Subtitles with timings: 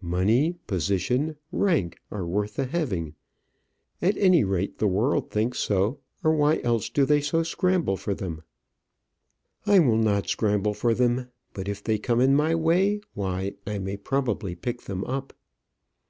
[0.00, 3.14] Money, position, rank are worth the having
[4.00, 8.14] at any rate, the world thinks so, or why else do they so scramble for
[8.14, 8.42] them?
[9.66, 13.78] I will not scramble for them; but if they come in my way, why, I
[13.78, 15.34] may probably pick them up.